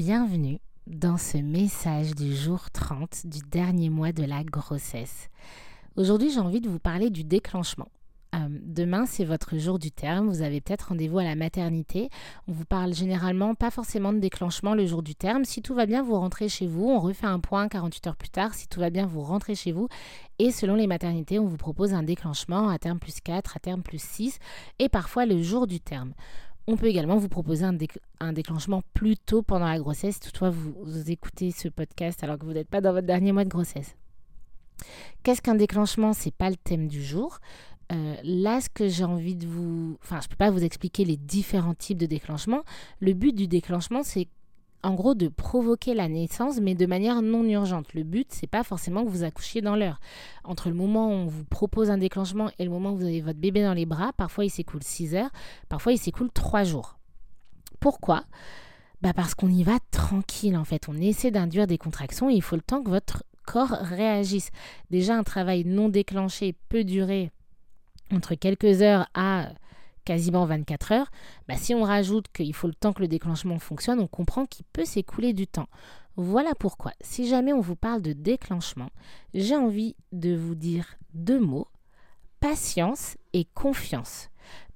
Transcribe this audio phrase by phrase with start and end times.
[0.00, 5.28] bienvenue dans ce message du jour 30 du dernier mois de la grossesse.
[5.94, 7.88] Aujourd'hui, j'ai envie de vous parler du déclenchement.
[8.34, 10.30] Euh, demain, c'est votre jour du terme.
[10.30, 12.08] Vous avez peut-être rendez-vous à la maternité.
[12.48, 15.44] On vous parle généralement pas forcément de déclenchement le jour du terme.
[15.44, 16.88] Si tout va bien, vous rentrez chez vous.
[16.88, 18.54] On refait un point 48 heures plus tard.
[18.54, 19.88] Si tout va bien, vous rentrez chez vous.
[20.38, 23.82] Et selon les maternités, on vous propose un déclenchement à terme plus 4, à terme
[23.82, 24.38] plus 6
[24.78, 26.14] et parfois le jour du terme.
[26.72, 31.50] On peut également vous proposer un, déclenchement plus tôt pendant la grossesse, toutefois vous, écoutez
[31.50, 33.96] ce podcast alors que vous n'êtes pas dans votre dernier mois de grossesse.
[35.24, 36.12] Qu'est-ce qu'un déclenchement?
[36.12, 37.40] C'est pas le thème du jour.
[37.90, 39.98] Euh, là, ce que j'ai envie de vous...
[40.00, 42.62] Enfin, je ne peux pas vous expliquer les différents types de déclenchement.
[43.00, 44.28] Le but du déclenchement, c'est
[44.82, 47.92] en gros de provoquer la naissance, mais de manière non urgente.
[47.94, 50.00] Le but, c'est pas forcément que vous accouchiez dans l'heure.
[50.44, 53.20] Entre le moment où on vous propose un déclenchement et le moment où vous avez
[53.20, 55.30] votre bébé dans les bras, parfois il s'écoule 6 heures,
[55.68, 56.98] parfois il s'écoule 3 jours.
[57.78, 58.24] Pourquoi?
[59.02, 60.88] Bah Parce qu'on y va tranquille en fait.
[60.88, 64.50] On essaie d'induire des contractions et il faut le temps que votre corps réagisse.
[64.90, 67.30] Déjà, un travail non déclenché peut durer
[68.12, 69.48] entre quelques heures à
[70.04, 71.10] quasiment 24 heures,
[71.48, 74.64] bah, si on rajoute qu'il faut le temps que le déclenchement fonctionne, on comprend qu'il
[74.72, 75.68] peut s'écouler du temps.
[76.16, 78.90] Voilà pourquoi, si jamais on vous parle de déclenchement,
[79.32, 81.68] j'ai envie de vous dire deux mots,
[82.40, 84.28] patience et confiance.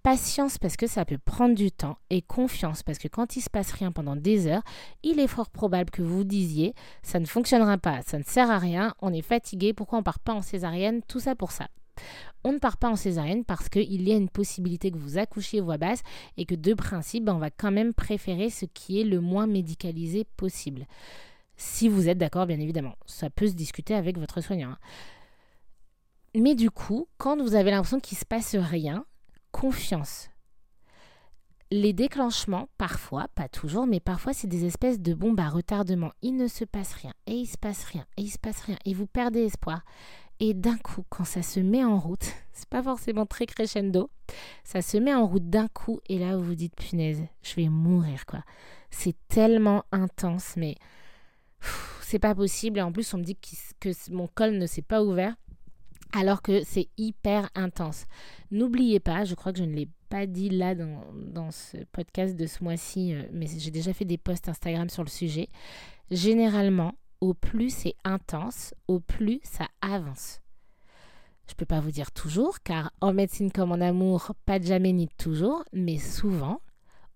[0.03, 3.49] Patience parce que ça peut prendre du temps et confiance parce que quand il se
[3.49, 4.63] passe rien pendant des heures,
[5.03, 8.59] il est fort probable que vous disiez ça ne fonctionnera pas, ça ne sert à
[8.59, 11.69] rien, on est fatigué, pourquoi on part pas en césarienne, tout ça pour ça.
[12.45, 15.61] On ne part pas en césarienne parce qu'il y a une possibilité que vous accouchiez
[15.61, 16.03] voix basse
[16.37, 19.47] et que de principe, ben, on va quand même préférer ce qui est le moins
[19.47, 20.87] médicalisé possible.
[21.57, 22.97] Si vous êtes d'accord, bien évidemment.
[23.07, 24.71] Ça peut se discuter avec votre soignant.
[24.71, 24.79] Hein.
[26.35, 29.07] Mais du coup, quand vous avez l'impression qu'il ne se passe rien,
[29.53, 30.31] confiance.
[31.71, 36.13] Les déclenchements, parfois, pas toujours, mais parfois c'est des espèces de bombes à retardement.
[36.23, 38.77] Il ne se passe rien, et il se passe rien, et il se passe rien,
[38.85, 39.83] et vous perdez espoir.
[40.41, 44.11] Et d'un coup, quand ça se met en route, c'est pas forcément très crescendo,
[44.63, 47.69] ça se met en route d'un coup et là vous vous dites punaise, je vais
[47.69, 48.43] mourir quoi.
[48.91, 50.77] C'est tellement intense, mais
[52.03, 52.79] c'est pas possible.
[52.79, 53.37] Et en plus, on me dit
[53.81, 55.35] que, mon col ne s'est pas ouvert
[56.15, 58.07] alors que c'est hyper intense.
[58.51, 62.47] N'oubliez pas, je crois que je ne l'ai pas dit là dans, ce podcast de
[62.47, 65.49] ce mois-ci, euh, mais j'ai déjà fait des posts Instagram sur le sujet.
[66.11, 70.41] Généralement, au plus c'est intense, au plus ça avance.
[71.47, 74.65] Je ne peux pas vous dire toujours, car en médecine comme en amour, pas de
[74.65, 76.61] jamais ni de toujours, mais souvent,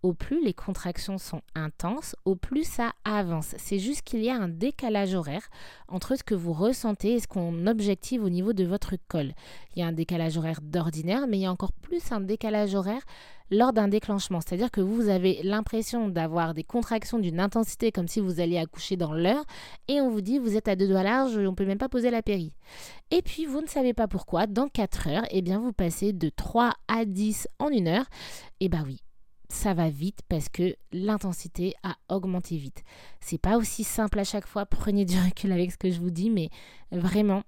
[0.03, 3.55] au plus les contractions sont intenses, au plus ça avance.
[3.59, 5.49] C'est juste qu'il y a un décalage horaire
[5.89, 9.33] entre ce que vous ressentez et ce qu'on objective au niveau de votre col.
[9.75, 12.75] Il y a un décalage horaire d'ordinaire, mais il y a encore plus un décalage
[12.75, 13.03] horaire
[13.51, 14.41] lors d'un déclenchement.
[14.41, 18.97] C'est-à-dire que vous avez l'impression d'avoir des contractions d'une intensité comme si vous alliez accoucher
[18.97, 19.45] dans l'heure
[19.89, 21.89] et on vous dit vous êtes à deux doigts large, on ne peut même pas
[21.89, 22.53] poser la péri.
[23.11, 26.29] Et puis vous ne savez pas pourquoi, dans 4 heures, eh bien vous passez de
[26.29, 28.07] 3 à 10 en une heure.
[28.61, 29.01] Et bah oui,
[29.49, 32.85] ça va vite parce que l'intensité a augmenté vite.
[33.21, 36.11] C'est pas aussi simple à chaque fois, prenez du recul avec ce que je vous
[36.11, 36.51] dis, mais
[36.93, 37.43] vraiment,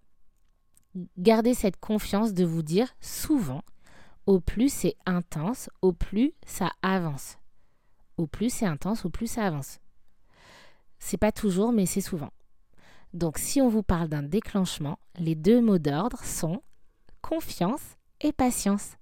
[1.18, 3.62] gardez cette confiance de vous dire souvent,
[4.26, 7.38] au plus c'est intense, au plus ça avance.
[8.16, 9.80] Au plus c'est intense, au plus ça avance.
[10.98, 12.30] C'est pas toujours, mais c'est souvent.
[13.12, 16.62] Donc si on vous parle d'un déclenchement, les deux mots d'ordre sont
[17.22, 18.96] confiance et patience.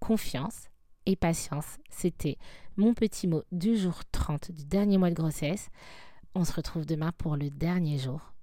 [0.00, 0.68] Confiance
[1.08, 1.78] et patience.
[1.90, 2.36] C'était
[2.76, 5.70] mon petit mot du jour 30 du dernier mois de grossesse.
[6.34, 8.34] On se retrouve demain pour le dernier jour